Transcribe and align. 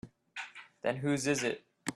Then 0.81 0.95
whose 0.97 1.27
is 1.27 1.43
it? 1.43 1.63